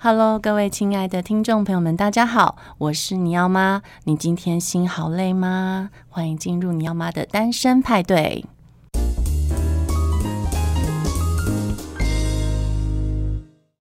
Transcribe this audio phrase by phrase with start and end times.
[0.00, 3.82] Hello，各位亲爱的听众朋友们，大家好，我是你要妈。
[4.04, 5.90] 你今天心好累吗？
[6.08, 8.44] 欢迎进入你要妈的单身派对。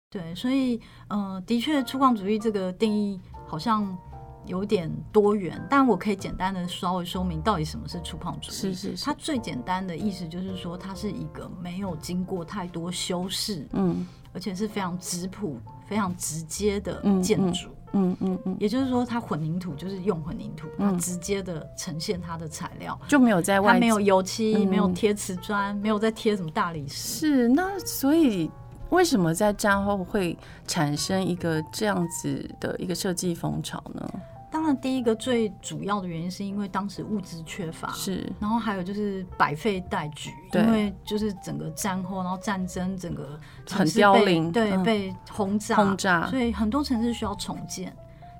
[0.09, 3.17] 对，所以，呃，的确，粗犷主义这个定义
[3.47, 3.97] 好像
[4.45, 8.53] 有点多元，但我可以简单的稍微说明到底什么是粗犷主义。
[8.53, 15.57] 是是是，它最简单的意思就是说，它是一个没有经过太多修饰，嗯，而且是非常质朴、
[15.87, 17.69] 非常直接的建筑。
[17.93, 27.19] 嗯嗯嗯，也就是说，它混凝土就是用混凝土，它直接的呈现它的材料，就没有在外，它没有油漆，没有贴瓷砖，没有在贴什么大理石。
[27.19, 28.49] 是，那所以。
[28.89, 30.37] 为什么在战后会
[30.67, 34.07] 产生一个这样子的一个设计风潮呢？
[34.53, 47.91] 当然，第一个最主要的原因是因为当时物资缺乏，是，然后还有就是百废待举，因为就是整个战后，然后战争整个很凋零，对，嗯、被轰炸，轰炸，所以很多城市需要重建。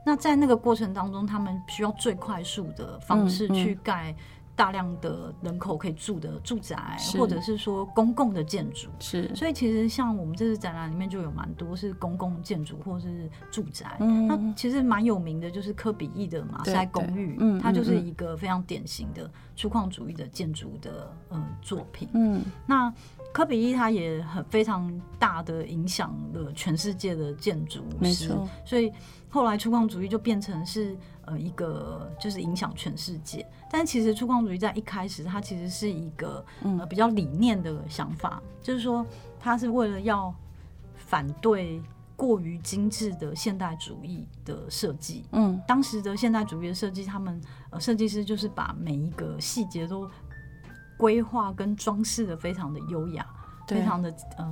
[0.06, 4.16] 那在那个过程当中，他们需要最快速的方式去盖。
[4.56, 9.34] 大量的人口可以住的住宅，或者是说公共的建筑，是。
[9.36, 13.98] 所以其实像我们这次展览里面就有蛮多是公共建筑或是住宅。
[14.00, 22.08] 嗯，那其实蛮有名的就是科比意的马赛公寓，嗯，它就是一个非常典型的粗犷主义的建筑的呃作品。
[22.14, 22.94] 嗯，那
[23.32, 28.32] 科比一他也很非常大的影响了全世界的建筑师，
[28.64, 28.94] 所以
[29.34, 30.96] 后来粗犷主义就变成是。
[31.26, 39.06] 呃，一个就是影响全世界，但其实粗犷主义在一开始，它其实是一个呃比较理念的想法，嗯、就是说
[39.40, 40.36] 它是为了要
[40.98, 41.82] 反对
[42.18, 45.24] 过于精致的现代主义的设计。
[45.32, 50.06] 嗯，当时的现代主义的设计，他们呃设计师就是把每一个细节都
[50.98, 53.26] 规划跟装饰的非常的优雅，
[53.68, 54.52] 非常的呃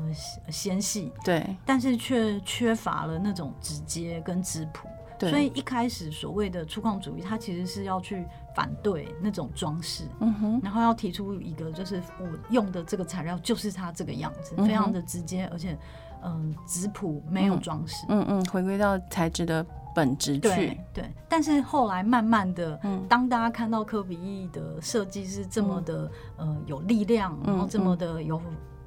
[0.50, 1.12] 纤细。
[1.24, 4.88] 对，但是却缺乏了那种直接跟质朴。
[5.20, 15.78] 所以一开始所谓的粗犷主义，它其实是要去反对那种装饰，嗯哼，然后要提出一个就是我用的这个材料就是它这个样子，非常的直接，而且
[16.24, 21.12] 嗯质朴，没有装饰，嗯嗯，回归到材质的本质去，对对。
[21.30, 28.42] 但是后来慢慢的，当大家看到科比意的设计是这么的呃有力量，然后这么的有。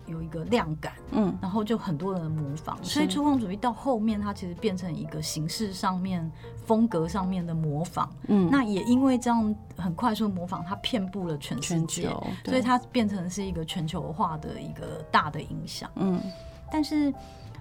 [0.07, 6.31] 有一个量感，嗯，然后就很多人模仿，所以粗犷主义到后面，它其实变成一个形式上面、
[6.67, 12.09] 风格上面的模仿，嗯，那也因为这样很快速的模仿，它遍布了全世界，
[12.45, 16.21] 所以它变成是一个全球化的一个大的影响，嗯，
[16.71, 17.13] 但是，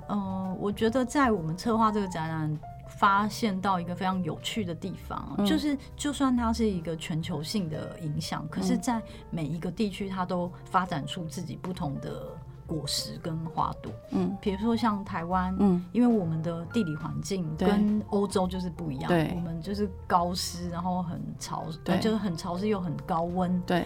[0.07, 2.59] 呃，我觉得在我们策划这个展览。
[2.97, 12.27] 发现到一个非常有趣的地方，嗯、就是就算它是一个全球性的影响，嗯、可是，在每一个地区，它都发展出自己不同的
[12.65, 13.91] 果实跟花朵。
[14.11, 23.85] 嗯，比如说像台湾，嗯，因为我们的地理环境跟欧洲就是不一样，对，我们就是高湿，然后很潮，对，就是很潮湿又很高温，对，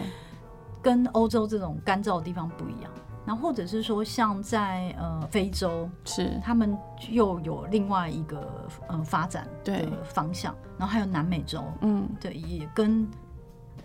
[0.82, 2.90] 跟欧洲这种干燥的地方不一样。
[3.28, 6.74] 然后或者是说，像在呃非洲，是他们
[7.10, 13.06] 又有另外一个呃发展的方向，然后还有南美洲，嗯，对，也跟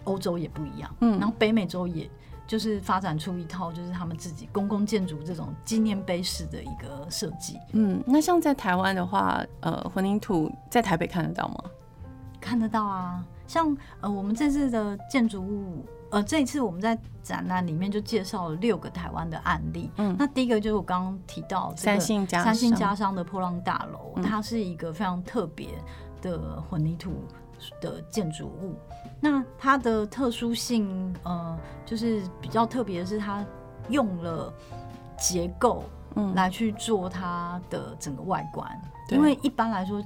[0.06, 2.10] 欧洲也不一样，嗯，然后北美洲也
[2.48, 11.56] 就是发展出一套就是他们自己公共建筑这种纪念碑式的一个设计，嗯，那像在台湾的话，呃，混凝土在台北看得到吗？
[12.40, 15.86] 看得到啊，像呃我们这次的建筑物。
[16.14, 19.90] 呃，这一次我们在展览里面就介绍了六个台湾的案例。
[19.98, 25.70] 嗯，那第一个就是我刚刚提到三星家三星家商的破浪大楼，嗯、它是一个非常特别
[26.22, 27.24] 的混凝土
[27.82, 28.76] 的建筑物。
[29.20, 33.44] 那它的特殊性，呃，就是比较特别的是，它
[33.90, 34.54] 用了
[35.18, 35.84] 结构
[36.36, 38.70] 来去做它的整个外观。
[39.10, 40.00] 嗯、因为一般来说。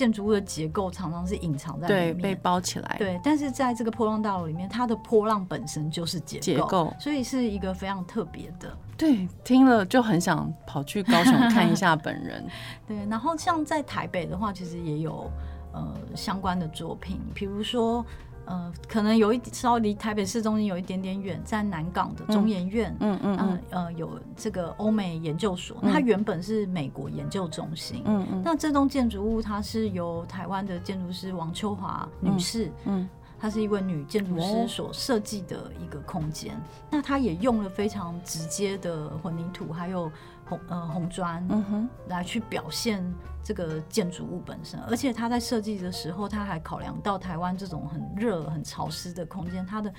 [0.00, 2.96] 建筑物的结构常常是隐藏在里面，对，被包起来。
[2.98, 8.74] 对，但是在这个波浪大楼里面，它的波浪本身就是结构，结构，所以是一个非常特别的。
[8.96, 12.42] 对，听了就很想跑去高雄看一下本人。
[12.88, 15.30] 对，然后像在台北的话，其实也有
[15.74, 18.02] 呃相关的作品，比如说。
[18.50, 33.08] 呃，可能有一稍微离台北市中心有一点点远，在南港的中研院，嗯嗯嗯，呃，有这个欧美研究所，嗯、它原本是美国研究中心，嗯嗯，那这栋建筑物它是由台湾的建筑师王秋华女士，嗯，
[33.40, 36.60] 嗯她是一位女建筑师所设计的一个空间，哦、
[36.90, 40.12] 那她也用了非常直接的混凝土，还有
[40.44, 43.02] 红呃红砖，嗯哼，来去表现
[43.42, 49.90] 这个建筑物本身，而且她在设计的时候，她还考量到台湾这种很热、很潮湿的空间，它的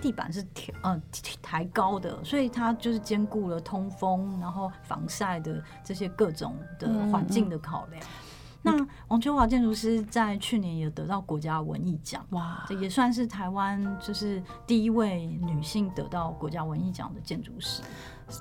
[0.00, 1.00] 地板是调呃
[1.40, 8.02] 抬高的，所以它就是兼顾了通风，然后防晒的这些各种的环境的考量。
[8.02, 8.27] 嗯嗯
[8.76, 17.82] 那王秋华建筑师在去年也得到国家文艺奖，哇，这也算是台湾就是第一位女性得到国家文艺奖的建筑师。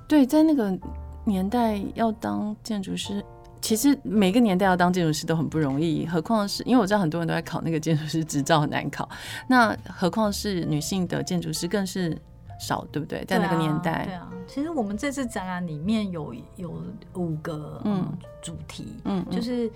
[0.07, 0.77] 对，在那个
[1.23, 3.23] 年代要当建筑师，
[3.61, 9.07] 其实每个年代要当建筑师都很不容易，何况是因为我知道很多人都在考那个建筑师执照很难考，
[9.47, 12.17] 那何况是女性的建筑师更是
[12.59, 13.23] 少，对不对？
[13.25, 14.29] 在那个年代，对啊。
[14.45, 16.81] 其实我们这次展览里面有有
[17.15, 18.05] 五个嗯
[18.41, 19.71] 主题，嗯，就是。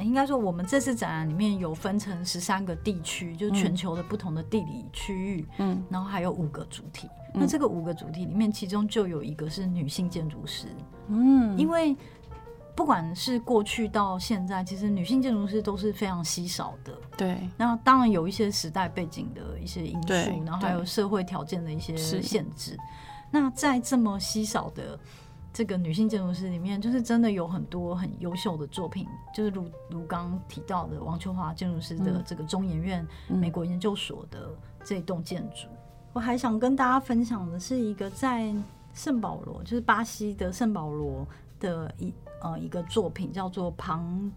[0.00, 7.08] 应该说，我们这次展览里面有分成十三个地区，就是全球的不同的地理区域，嗯，然后还有五个主题。
[7.34, 10.66] 嗯、那这个五个主题里面，其中就有一个是女性建筑师，
[11.08, 11.96] 嗯，因为
[12.74, 17.36] 不管是过去到现在，其实女性建筑师都是非常稀少的，对。
[17.56, 20.14] 那当然有一些时代背景的一些因素，
[20.44, 22.78] 然后还有社会条件的一些限制。
[23.30, 24.98] 那在这么稀少的
[25.58, 34.50] 这个女性建筑师里面，就是真的有很多很优秀的作品，就是如如刚提到的王秋华建筑师的这个中研院美国研究所的
[34.84, 35.66] 这栋建筑。
[35.66, 35.76] 嗯。
[36.12, 38.54] 我还想跟大家分享的是一个在
[38.94, 41.26] 圣保罗，就是巴西的圣保罗
[41.58, 44.30] 的一呃一个作品，叫做庞。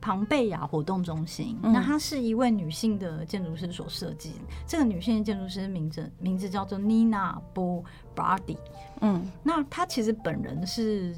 [0.00, 4.34] 庞贝亚活动中心，那它是一位女性的建筑师所设计。
[4.66, 8.56] 这个女性的建筑师名字名字叫做 Nina Bobardi。
[9.00, 11.14] 嗯，那她其实本人是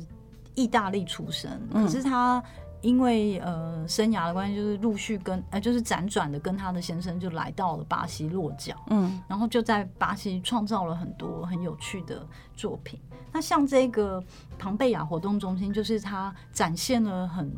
[0.55, 2.43] 意大利出生，可是她
[2.81, 8.75] 因为呃生涯的关系，就是陆续跟呃就是辗转的跟她的先生就来到了巴西落脚。
[8.89, 12.99] 嗯，然后就在巴西创造了很多很有趣的作品。
[13.33, 14.23] 那像这个
[14.59, 17.53] 庞贝亚活动中心，就是它展现了很。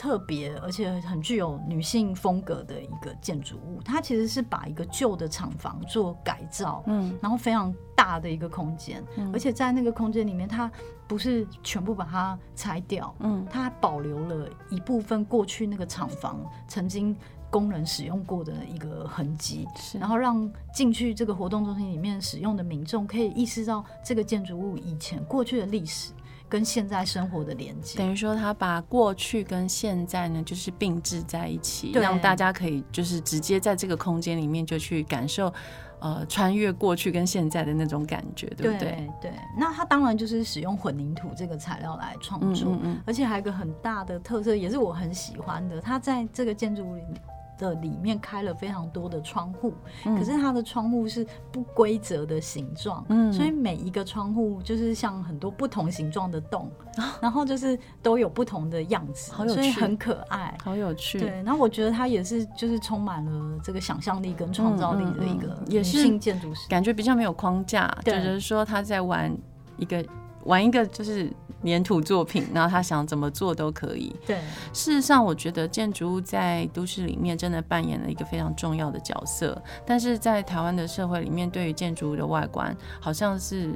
[0.00, 10.72] 特别而且很具有女性风格的一个建筑物，它其实是把一个旧的厂房做改造，嗯，然后非常大的一个空间，嗯，而且在那个空间里面，它
[11.06, 17.14] 不是全部把它拆掉，嗯，它保留了一部分过去那个厂房曾经
[17.50, 26.12] 工人使用过的一个痕迹，是，然后让进去这个活动中心里面使用的民众可以意识到这个建筑物以前过去的历史。
[26.50, 35.52] 跟现在生活的连接，等于说他把过去跟现在呢，就是并置在一起，让大家可以就是直接在这个空间里面就去感受，
[36.00, 38.90] 呃，穿越过去跟现在的那种感觉，对不对？
[38.90, 39.32] 对，对。
[39.56, 47.14] 那他当然就是使用混凝土这个材料来创作，嗯嗯嗯，而且还有一个很大的特色，也是我很喜欢的，他在这个建筑物里面。
[47.60, 49.74] 的里面开了非常多的窗户，
[50.06, 61.20] 嗯，可是它的窗户是不规则的形状，嗯，所以每一个窗户就是像很多不同形状的洞，啊，然后就是都有不同的样子，好有趣，所以很可爱，好有趣。
[61.20, 69.30] 对，然后我觉得它也是就是充满了这个想象力跟创造力的一个女性建筑师，感觉比较没有框架，就是说他在玩
[69.76, 70.04] 一个
[70.44, 71.30] 玩一个就是。
[71.62, 74.16] 粘土作品，然后他想怎么做都可以。
[74.26, 74.38] 对，
[74.72, 79.62] 事实上，我觉得建筑物在都市里面真的扮演了一个非常重要的角色。
[79.84, 83.74] 但是在台湾的社会里面，对于建筑物的外观，好像是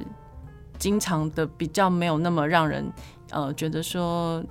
[0.79, 2.91] 经常的比较没有那么让人
[3.29, 4.43] 呃觉得说，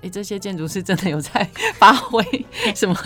[0.00, 1.46] 哎，这些建筑师真的有在
[1.76, 2.24] 发挥
[2.74, 2.96] 什么？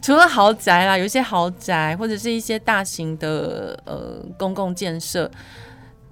[0.00, 5.30] 除了豪宅啦，有一些豪宅或者是一些大型的呃公共建设，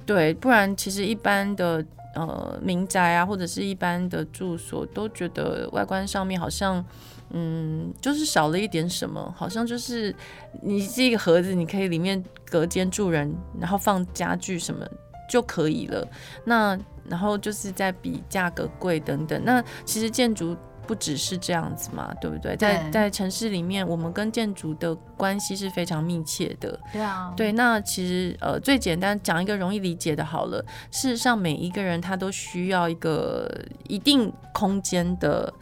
[0.05, 1.83] 对，不然其实一般的。
[2.27, 6.85] 呃，民宅啊，或者是一般的住所，都觉得外观上面好像，
[7.31, 10.15] 嗯，就是少了一点什么，好像就是
[10.63, 14.87] 你是一个盒子，你可以里面隔间住人，然后放家具什么
[15.31, 16.07] 就可以了。
[16.45, 19.43] 那然后就是在比价格贵等等。
[19.45, 20.57] 那其实建筑。
[20.89, 22.57] 不只是这样子嘛，对不对？
[22.57, 26.81] 在在城市里面，我们跟建筑的关系是非常密切的。
[26.91, 27.53] 对啊，对。
[27.53, 30.65] 那其实呃，最简单讲一个容易理解的，好了。
[30.91, 33.47] 事实上，每一个人他都需要一个
[33.87, 35.53] 一定空间的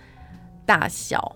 [0.65, 1.35] 大小。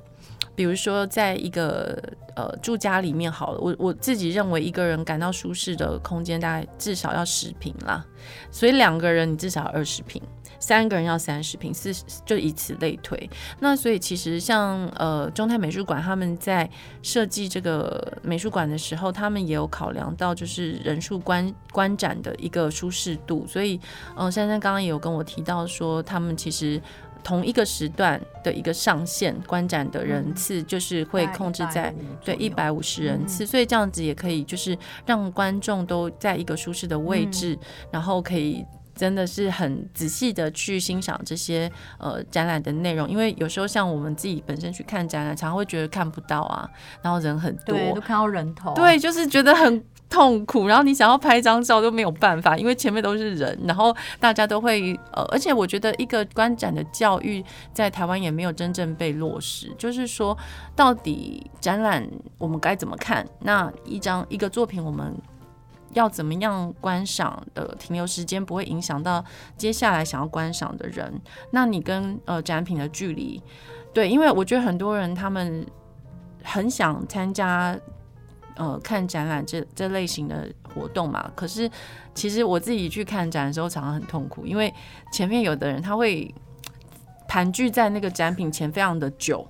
[0.60, 1.98] 比如说，在一个
[2.36, 8.04] 呃住家里面，好了，我我自己认为一个人感到舒适的空间，大概至少要十平啦。
[8.50, 10.22] 所以两个人，你至少二十平。
[10.58, 13.30] 三个人要三十平，四十就以此类推。
[13.60, 16.68] 那所以其实像呃中泰美术馆他们在
[17.00, 23.46] 设计这个美术馆的时候，他们也有考量到就是人数观观展的一个舒适度。
[23.46, 23.80] 所以
[24.14, 26.78] 呃珊珊刚刚也有跟我提到说，他们其实
[27.22, 37.58] 同一个时段的一个上限观展的人次就是会控制在对一百五十人次，所以这样子也可以就是让观众都在一个舒适的位置，
[37.90, 38.64] 然后可以。
[38.92, 46.68] 真的是很仔细的去欣赏这些呃展览的内容，因为有时候像我们自己本身去看展览，常常会觉得看不到啊，
[47.00, 60.36] 然后人很多，对，都看到人头，对，就是觉得很痛苦，然后你想要拍张照都没有办法，因为前面都是人，然后大家都会呃，而且我觉得一个观展的教育在台湾也没有真正被落实，就是说
[60.76, 63.26] 到底展览我们该怎么看？
[63.38, 65.14] 那一张一个作品我们。
[65.92, 69.24] 要怎么样观赏的停留时间不会影响到
[69.56, 71.20] 接下来想要观赏的人？
[71.50, 73.42] 那你跟呃展品的距离，
[73.92, 75.66] 对，因为我觉得很多人他们
[76.44, 77.76] 很想参加
[78.60, 81.68] 呃看展览这这类型的活动嘛，可是
[82.14, 84.72] 其实我自己去看展的时候常常很痛苦，因为
[85.10, 86.32] 前面有的人他会
[87.26, 89.48] 盘踞在那个展品前非常的久。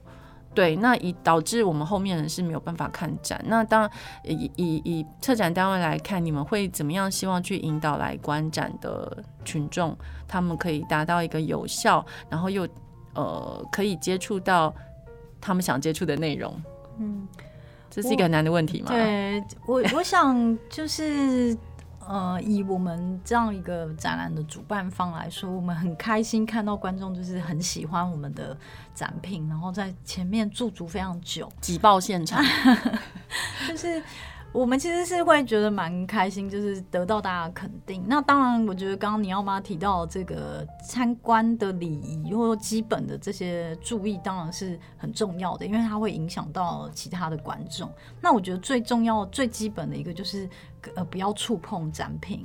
[0.53, 3.41] 对，那以导致我们后面人是没有办法看展。
[3.47, 3.91] 那当然
[4.25, 7.09] 以以以策展单位来看，你们会怎么样？
[7.09, 12.67] 希望去引导来观展的群众，他们可以达到一个有效，然后又
[13.15, 14.75] 呃可以接触到
[15.41, 16.53] 他们想接触的内容。
[16.99, 17.29] 嗯，
[17.91, 18.89] 这是一个很难的问题吗？
[18.91, 21.57] 对我，我想就是。
[22.09, 28.57] 呃，以我们这样一个展览的主办方来说，我们很开心看到观众就是很喜欢我们的
[28.93, 32.43] 展品，然后在前面驻足非常久，挤爆现场，
[33.69, 34.03] 就是。
[34.53, 38.03] 我们其实是会觉得蛮开心，就是得到大家的肯定。
[38.07, 47.89] 那当然，我觉得刚刚你要妈提到这个参观的礼仪或基本的这些注意，当然是很重要的，因为它会影响到其他的观众。
[48.21, 50.49] 那我觉得最重要、最基本的一个就是，
[50.97, 52.45] 呃，不要触碰展品。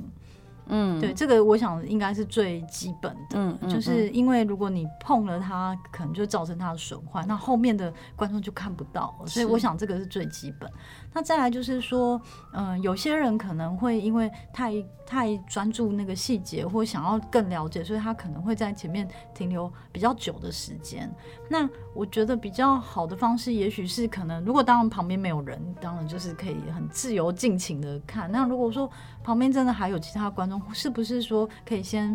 [0.68, 10.68] 嗯，对，这个我想应该是最基本的，嗯，就是因为如果你碰了它，可能就造成它的损坏，那后面的观众就看不到了，所以我想这个是最基本。
[11.16, 12.20] 那再来就是说，
[12.52, 14.74] 嗯、呃，有些人可能会因为太
[15.06, 21.10] 太专注那个细节，或想要更了解，所以他可能会在前面停留比较久的时间。
[21.48, 28.30] 那我觉得比较好的方式，也许是可能，如果当然旁边没有人，当然就是可以很自由尽情的看。
[28.30, 28.90] 那如果说
[29.24, 32.10] 旁边真的还有其他观众，是不是说可以先，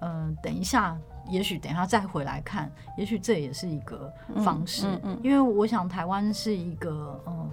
[0.00, 0.96] 嗯、呃，等一下，
[1.28, 4.86] 也许等一下再回来看，也许这也是一个方式。
[4.86, 7.50] 嗯嗯嗯、因为我想台湾是一个嗯、呃、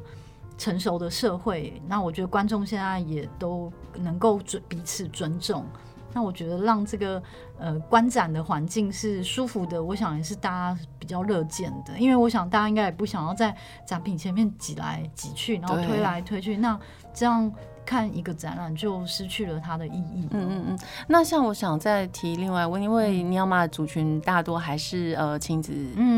[0.62, 5.66] 成熟的社会，那我觉得观众现在也都能够尊彼此尊重。
[6.14, 7.24] 那我觉得让这个
[7.58, 13.56] 呃观展的环境是舒服的，我想也是大家比较乐见的，因为我想大家应该也不想要在
[13.88, 16.80] 展品前面挤来挤去，然后推来推去，那
[17.12, 17.52] 这样
[17.84, 20.28] 看一个展览就失去了它的意义。
[20.30, 20.80] 嗯嗯嗯。
[21.08, 25.72] 那像我想再提另外，因为尼奥玛的族群大多还是呃亲子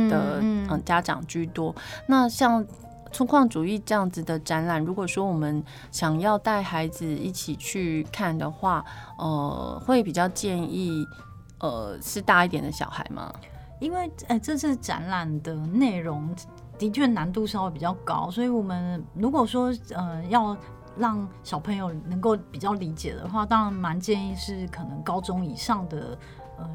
[0.10, 1.74] 的嗯、呃、家长居多，
[2.08, 2.66] 那像。
[3.14, 8.84] 粗犷主义这样子的展览，如果说我们想要带孩子一起去看的话，
[9.20, 11.06] 呃，会比较建议，
[11.60, 13.32] 呃，是大一点的小孩吗？
[13.80, 16.36] 因为，哎、这次展览的内容
[16.78, 20.58] 的确难度稍微比较高，所以我们如果说，呃，要
[20.98, 26.18] 让小朋友能够比较理解的话，当然蛮建议是可能高中以上的，
[26.58, 26.68] 呃，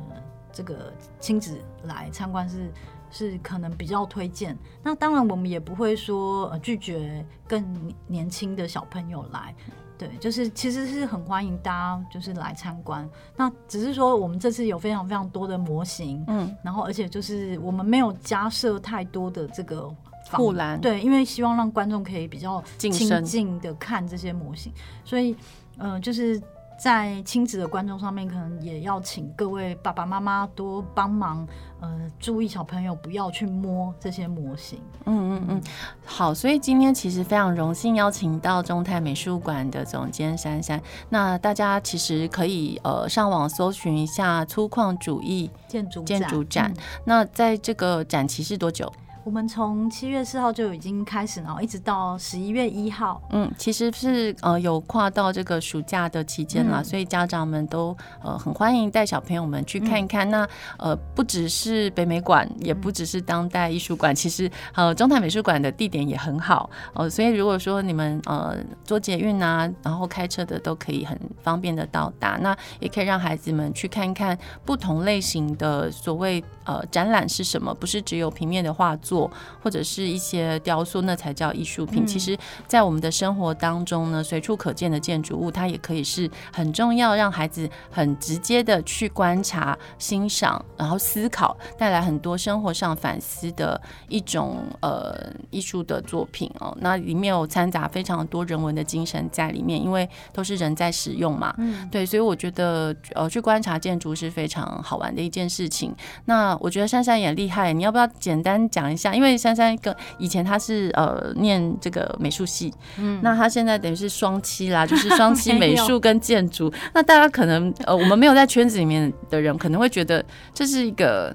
[0.52, 2.72] 这个亲子来参观是。
[3.10, 7.64] 是可能比较推荐，那当然我们也不会说呃拒绝更
[8.06, 9.54] 年轻的小朋友来，
[9.96, 13.08] 对，就是其实是很欢迎大家就是来参观。
[13.36, 19.88] 那只是说我们这次有非常非常多的模型，嗯，然后而且就是我们没有加设太多的这个
[20.32, 24.72] 护栏，对，因为希望让观众可以比较亲近的看这些模型，
[25.04, 25.34] 所以
[25.78, 26.40] 嗯、呃，就是。
[26.78, 31.44] 在亲子的观众上面，可能也要请各位爸爸妈妈多帮忙，
[31.80, 34.80] 呃，注意小朋友不要去摸这些模型。
[35.04, 35.62] 嗯嗯嗯，
[36.06, 40.80] 好，所以今天其实非常荣幸邀请到中泰美术馆的总监珊珊。
[41.08, 46.72] 那大家其实可以呃上网搜寻一下粗犷主义建筑建筑展。
[46.76, 48.92] 嗯、那在这个展期是多久？
[49.28, 53.20] 我们从七月四号就已经开始，然后一直到十一月一号。
[53.28, 57.94] 嗯，其实是呃有跨到这个暑假的期间了，嗯、所以家长们都
[58.24, 60.26] 呃很欢迎带小朋友们去看一看。
[60.28, 72.38] 嗯、那呃不只是北美馆，也不只是当代艺术馆，其实呃中泰美术馆的地点也很好呃，所以如果说你们呃坐捷运啊，然后开车的都可以很方便的到达。
[72.40, 79.17] 那也可以让孩子们去看看不同类型的所谓呃展览是什么，不是只有平面的画作。
[79.18, 79.30] 作
[79.62, 82.04] 或者是一些雕塑，那才叫艺术品。
[82.04, 95.14] 嗯、其实，在我们的生活当中呢，随处可见的建筑物，它也可以是很重要，让孩子很直接的去观察、欣赏，然后思考，带来很多生活上反思的一种呃
[95.50, 96.76] 艺术的作品哦。
[96.80, 101.54] 那里面有掺杂非常多人文的精神在里面，因为都是人在使用嘛。
[101.58, 105.94] 嗯，对，所以我觉得呃去观察建筑是非常好玩的一件事情。
[106.26, 109.14] 那我觉得珊珊也厉害，你要不要简单讲一下？
[109.14, 116.70] 因为珊珊跟以前她是呃念这个美术系，嗯，那她现在等于是双栖啦，就是 双栖美术跟建筑。
[116.92, 121.34] 那大家可能呃我们没有在圈子里面的人可能会觉得这是一个。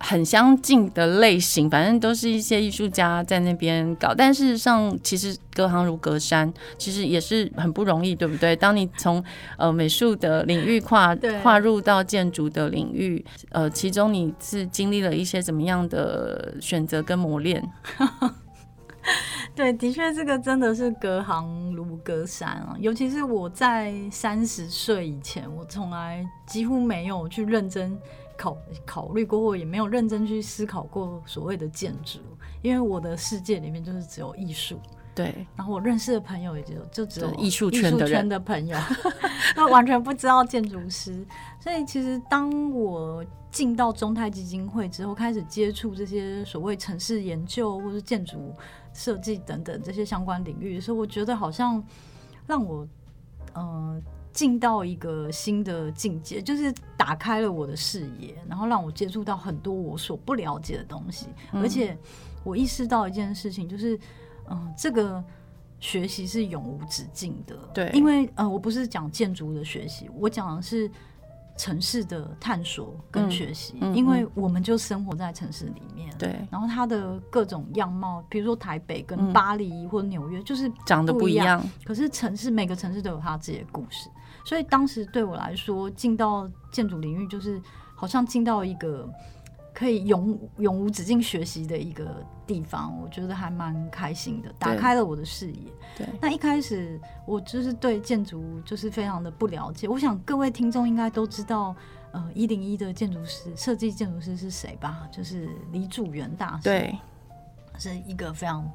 [0.00, 4.14] 很相近的类型，反正都是一些艺术家在那边搞。
[4.14, 8.54] 但事实上，其实隔行如隔山，其实也是很不容易，对不对？
[8.54, 9.22] 当你从
[9.56, 17.62] 呃美术的领域跨跨入到建筑的领域，呃，其中你是经历了一些怎么样的选择跟磨练？
[19.56, 22.76] 对，的确，这个真的是隔行如隔山啊。
[22.78, 27.98] 尤其是我在三十岁以前，我从来几乎没有去认真。
[28.38, 32.20] 考考虑过后，也没有认真去思考过所谓的建筑，
[32.62, 34.80] 因为我的世界里面就是只有艺术。
[35.14, 38.78] 对，然后我认识的朋友也就就只有艺术圈的人的朋友，
[39.56, 41.26] 他完全不知道建筑师。
[41.58, 48.54] 所以其实当我进到中泰基金会之后，开始接触这些所谓城市研究或是建筑
[48.94, 51.82] 设计等等这些相关领域的时候，我觉得好像
[52.46, 52.86] 让我
[53.54, 53.64] 嗯。
[53.96, 54.02] 呃
[54.32, 61.26] 进到一个新的境界，就是打开了我的视野，然后让我接触到很多我所不了解的东西。
[61.52, 61.96] 嗯、而且
[62.44, 63.96] 我意识到一件事情，就是
[64.48, 65.22] 嗯、呃，这个
[65.80, 67.56] 学习是永无止境的。
[67.74, 70.90] 对，因为呃，我不是讲建筑的学习，我讲的是
[71.58, 73.74] 城市的探索跟学习。
[73.80, 76.40] 嗯嗯嗯、因为我们就生活在城市里面，对。
[76.50, 81.62] 然后它的各种样貌，比如说台北跟巴黎或纽约，就是长得不一样。
[81.84, 84.08] 可是城市每个城市都有它自己的故事。
[84.44, 87.60] 所以当时对我来说，进到建筑领域就是
[87.94, 89.06] 好像进到一个
[89.78, 95.72] 可以永永无止境学习的一个地方，我觉得还蛮开心的，打开了我的视野。
[95.96, 99.86] 对，那一开始我就是对建筑就是非常的不了解。
[99.86, 101.76] 我想各位听众应该都知道，
[102.10, 105.08] 呃，一零一的建筑师设计建筑师是谁吧？
[105.12, 106.98] 就是李祖元大师，对，
[107.78, 108.68] 是一个非常。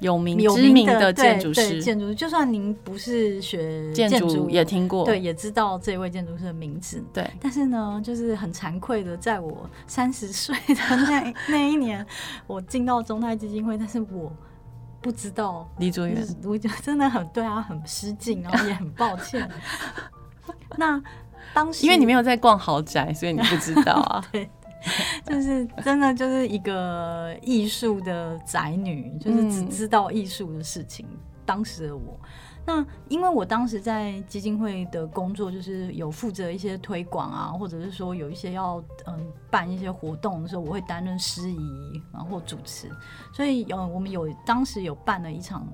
[0.00, 7.30] 有名知名的建筑师，建筑就算您不是学建筑，也听过，对，也知道这位建筑师的名字，对。
[7.40, 12.04] 但是呢，就是很惭愧的，在我三十岁的那那一年，
[12.46, 14.32] 我进到中泰基金会，但是我
[15.00, 19.48] 不知道李卓元，我觉得真的很对啊，很失敬，然后也很抱歉。
[20.76, 21.02] 那
[21.52, 24.24] 当时因为你没有在逛豪宅，所以你不知道啊。
[24.32, 24.48] 对。
[25.26, 31.06] 就是真的就是一个艺术的宅女，就是只知道艺术的事情。
[31.46, 32.16] 当时的我，
[32.64, 42.88] 那因为我当时在基金会的工作，就是有负责一些推广啊，或者是说有一些要嗯办一些活动的时候，我会担任司仪，然后主持。
[43.32, 45.66] 所以有我们有当时有办了一场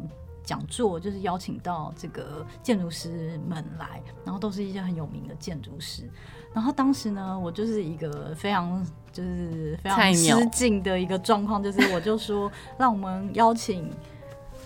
[0.43, 6.09] 讲座，就是邀请到这个建筑师们来，然后都是一些很有名的建筑师。
[6.55, 8.83] 然后当时呢，我就是一个非常
[9.17, 13.91] 就是非常失敬的一个状况，就是我就说，让我们邀请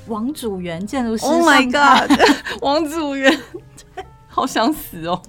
[0.08, 1.24] 王祖源建筑师。
[1.24, 2.10] Oh my god，
[2.60, 3.32] 王祖源，
[4.26, 5.22] 好想死哦！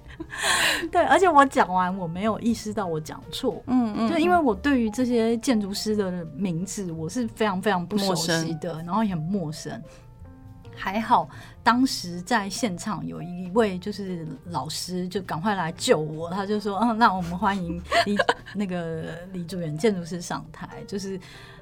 [0.92, 3.62] 对，而且我讲完，我没有意识到我讲错。
[3.68, 9.80] 嗯嗯，就因为我对于这些建筑师的名字，我是非常非常不熟悉的，然后也很陌生。
[10.76, 11.30] 还好，
[11.64, 16.30] 当时在现场有一位就是老师，就赶快来救我。
[16.30, 18.18] 他就说：“嗯，那我们欢迎 李
[18.56, 21.20] 那个李主任建筑师上台，就是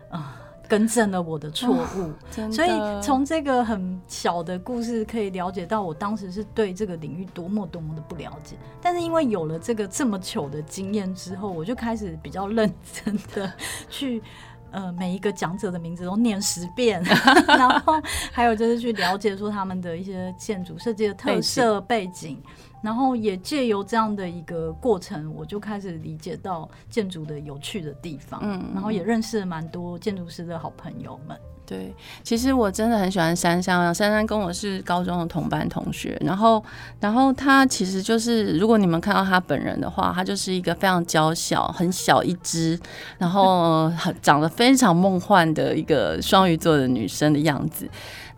[0.10, 2.02] 啊，更正了我的错误。
[2.02, 2.14] 哦”
[2.52, 2.70] 所以
[3.02, 8.56] 从这个很小的故事可以了解到，我当时是对这个领域多么多么的不了解。
[8.82, 13.52] 但是因为有了这个这么糗的经验之后，我就开始比较认真的
[13.90, 14.22] 去。
[14.72, 17.02] 呃，每一个讲者的名字都念十遍，
[17.48, 17.94] 然后
[18.32, 22.42] 还有就是去了解说他们的一些建筑设计的特色背景，
[22.82, 31.38] 然后也借由这样的一个过程，我就开始理解到建筑的有趣的地方，嗯，然后也认识了蛮多建筑师的好朋友们。
[31.70, 33.94] 对，其实我真的很喜欢珊珊。
[33.94, 36.64] 珊珊跟我是高中的同班同学，然后，
[37.00, 42.80] 然后她其实就是，如果你们看到她本人的话，她就是一个非常娇小、很小一只，
[43.20, 47.88] 然后长得非常梦幻的一个双鱼座的女生的样子。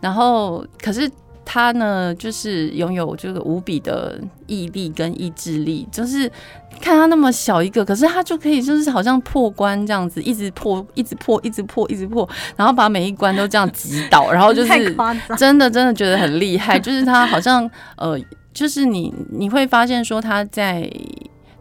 [0.02, 1.10] 然后，可是
[1.44, 6.32] 他呢，就是拥有这个无比的毅力跟意志力，就是
[6.80, 14.96] 看他那么小一个，可是他就可以就是好像破关这样子，一直破，一直破，一直破，一直破，然后把每一关都这样击倒，然后就 是
[15.38, 18.20] 真的真的觉得很厉害，就是他好像呃，
[18.54, 20.90] 就是你你会发现说他在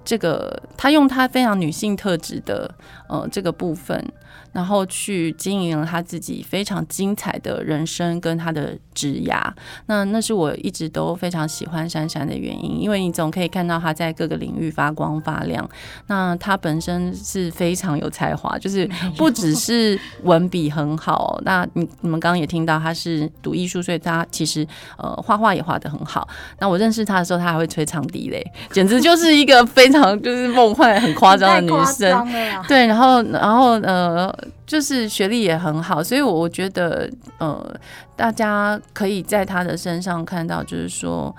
[0.05, 2.75] 这个他用他非常女性特质的
[3.09, 4.05] 呃这个部分。
[4.53, 9.41] 然后去经营了他自己非常精彩的人生跟他的职涯，
[9.87, 15.69] 那那是我一直都非常喜欢珊珊的原因，因为你总可以看到他在各个领域发光发亮。
[16.09, 21.39] 那他本身是非常有才华，就是不只是文笔很好。
[21.47, 24.67] 那你你们刚刚也听到他是读艺术，所以他其实
[24.99, 26.29] 呃画画也画得很好。
[26.59, 32.27] 那我认识他的时候，他还会吹长笛嘞，简直就是一个非常就是梦幻很夸张的女生。
[32.67, 34.35] 对，然后然后呃。
[34.71, 37.75] 就是学历也很好，所以我觉得，呃，
[38.15, 41.35] 大家可以在她的身上看到，就是说，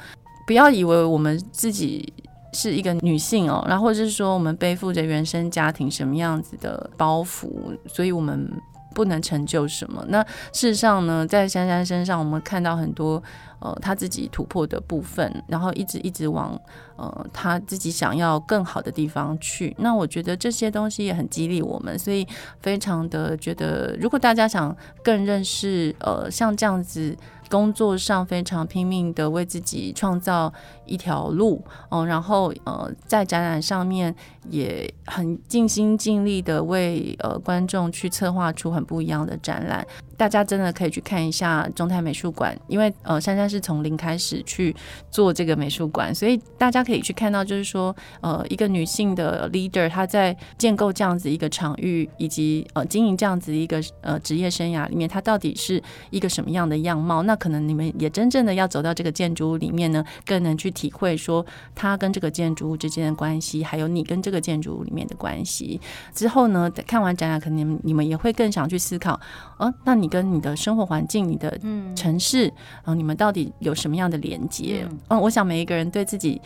[0.46, 2.12] 不要以为我们自己
[2.52, 7.50] 是一个女性哦，然后或者是说我们背负着原生家庭什么样子的包袱，
[7.88, 8.52] 所以我们
[8.94, 10.06] 不能成就什么。
[10.10, 10.24] 那
[10.54, 13.22] 事实上呢，在珊珊身上，我们看到很多。
[13.64, 16.60] 呃，她自己突破的部分，然后一直一直往
[16.96, 19.76] 呃她自己想要更好的地方去。
[19.78, 22.28] 那我觉得这些东西也很激励我们，所以
[22.60, 27.16] 非常的觉得，如果大家想更认识呃像这样子
[27.52, 30.52] 工作上非常拼命的为自己创造
[30.86, 34.16] 一条路，嗯、然后呃在展览上面
[34.50, 39.86] 也很尽心尽力的为呃观众去策划出很不一样的展览。
[40.18, 44.74] 大家真的可以去看一下中泰美术馆，因为呃珊珊是从零开始去
[45.10, 57.24] 做这个美术馆，所以大家可以去看到，就是说呃一个女性的 leader，她在建构这样子一个场域，以及呃经营这样子一个呃职业生涯里面，她到底是一个什么样的样貌？
[57.24, 65.82] 那可能你们也真正的要走到这个建筑物里面呢，更能去体会说它跟这个建筑物之间的关系，还有你跟这个建筑物里面的关系。
[66.14, 69.16] 之后呢，看完展览，可能你们也会更想去思考，
[69.58, 70.12] 哦、呃，那你。
[70.12, 71.58] 跟你的生活环境、你的
[71.96, 74.86] 城市，然后、嗯、你们到底有什么样的连接？
[74.90, 76.42] 嗯，嗯，我想每一个人对自己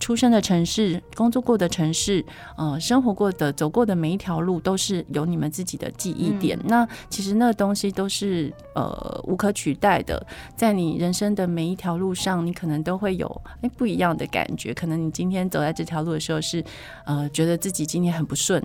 [0.00, 2.24] 出生的城市、工作过的城市、
[2.56, 6.58] 呃，生活过的、走过的每一条路，都是有你们自己的记忆点。
[6.60, 14.72] 嗯、那其实那个东西都是呃无可取代的，在你人生的每一条路上，你可能都会有哎不一样的感觉。
[14.72, 16.64] 可能你今天走在这条路的时候是
[17.04, 18.60] 呃觉得自己今天很不顺，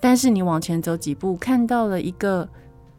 [0.00, 2.48] 但是你往前走几步，看到了一个。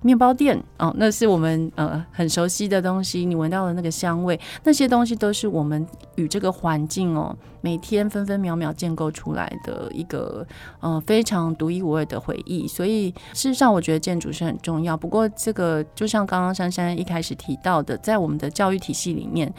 [0.03, 3.25] 面包店哦，那是我们呃很熟悉的东西。
[3.25, 5.85] 你闻到的那个香味，那些东西都是我们
[6.15, 10.45] 与这个环境哦每天分分秒秒建构出来的一个
[10.81, 12.67] 呃非常独一无二的回忆。
[12.67, 14.95] 所以事实上，我觉得建筑是很重要。
[14.97, 19.51] 不过这个就像刚刚珊珊一开始提到的，在我们的教育体系里面，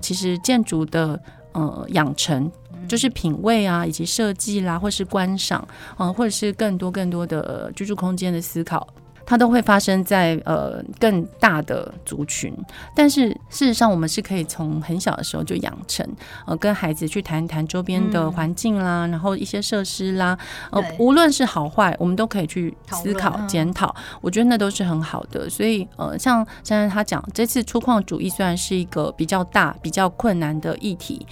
[0.00, 1.20] 其实建筑的
[1.52, 2.50] 呃养成
[2.88, 5.60] 就是品味啊，以及设计啦，或是观赏
[5.96, 8.86] 啊、呃，或者是更多更多的居住空间的思考。
[9.30, 12.52] 它都会发生在呃更大的族群，
[12.96, 16.04] 但是事实上，我们是可以从很小的时候就养成，
[16.46, 20.36] 呃，跟孩子去谈一谈周边的环境啦，嗯、然后一些设施啦，
[20.72, 23.94] 呃，无论是好坏，我们都可以去思考检讨。
[24.20, 25.48] 我觉得那都是很好的。
[25.48, 31.24] 所以呃，像现在他讲这次粗犷主义虽然是一个比较大、比较困难的议题。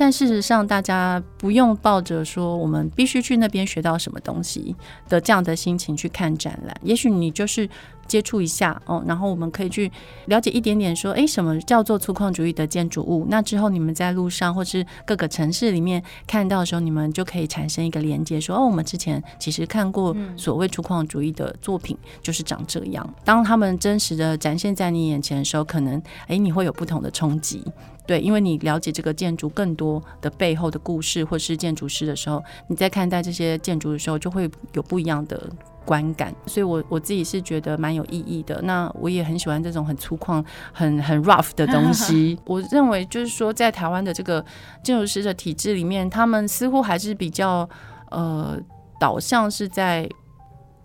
[0.00, 4.74] 但事实上，大家不用抱着说我们必须去那边学到什么东西
[5.10, 6.74] 的这样的心情去看展览。
[6.82, 7.68] 也许你就是
[8.06, 9.92] 接触一下哦，然后我们可以去
[10.24, 13.26] 了解一点点，说，诶，什么叫做粗犷主义的建筑物？
[13.28, 23.06] 那之后你们在路上或是各个城市里面看到的时候，你们就可以产生一个连接，说，哦，我们之前其实看过所谓粗犷主义的作品，就是长这样。
[23.22, 27.62] 当他们真实的展现在你眼前的时候，可能，诶，你会有不同的冲击。
[28.10, 35.48] 对，因为你了解这个建筑更多的背后的故事，或是建筑师的时候，你在看待这些建筑的时候，就会有不一样的
[35.84, 36.34] 观感。
[36.44, 38.60] 所以我，我我自己是觉得蛮有意义的。
[38.62, 42.36] 那我也很喜欢这种很粗犷、很很 rough 的东西。
[42.46, 44.44] 我认为，就是说，在台湾的这个
[44.82, 47.68] 建筑师的体制里面，他们似乎还是比较
[48.10, 48.58] 呃
[48.98, 50.10] 导向是在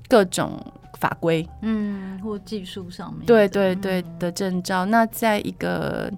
[0.07, 0.63] 各种
[0.99, 4.85] 法规，嗯，或技术上面，对对对的证照。
[4.85, 6.13] 那在一个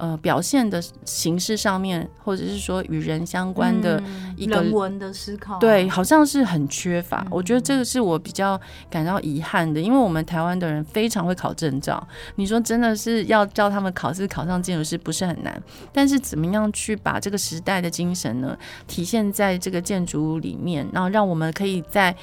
[0.00, 4.02] 呃，表现的形式上面，或者是说与人相关的
[4.34, 7.20] 一个、嗯、人文的思考，对，好像是很缺乏。
[7.26, 8.58] 嗯、我觉得这个是我比较
[8.88, 12.02] 感到遗憾的，因为我们台湾的人非常会考证照。
[12.36, 22.16] 你说真的是要叫他们考试考上建筑师不是很难，但是怎么样去把这个时代的精神呢体现在这个建筑物里面，然后让我们可以在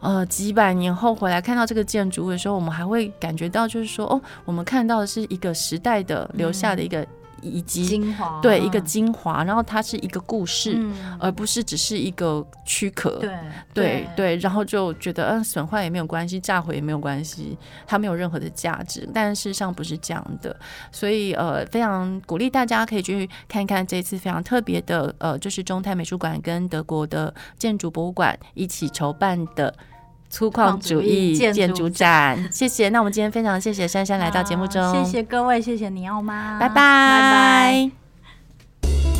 [0.00, 7.06] 呃几百年后回来看到这个建筑物的时候，我们还会感觉到，就是说，哦，我们看到的是一个时代的留下的一个。
[7.42, 13.18] 以及精华，对一个精华，然后它是一个故事，嗯、而不是只是一个躯壳。
[13.18, 13.38] 对
[13.72, 19.08] 对对，然后就觉得嗯，损坏也没有关系，炸毁也没有关系，它没有任何的价值。
[19.14, 20.54] 但事实上不是这样的，
[20.90, 29.74] 所以呃，非常鼓励大家可以去看看这次非常特别的呃，就是中泰美术馆跟德国的建筑博物馆一起筹办的。
[30.30, 32.88] 粗犷主义建筑展，谢谢。
[32.90, 37.90] 那我们今天非常谢谢珊珊来到节目中，谢谢各位，谢谢你奥妈，拜拜，拜
[38.82, 39.17] 拜。